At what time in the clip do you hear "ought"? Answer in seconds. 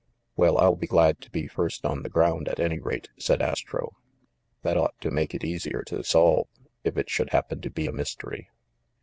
4.75-4.99